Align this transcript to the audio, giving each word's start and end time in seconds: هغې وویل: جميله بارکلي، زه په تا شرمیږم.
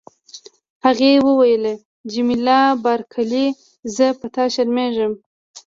هغې 0.85 1.11
وویل: 1.27 1.65
جميله 2.13 2.59
بارکلي، 2.83 3.47
زه 3.95 4.05
په 4.19 4.27
تا 4.35 4.43
شرمیږم. 4.53 5.13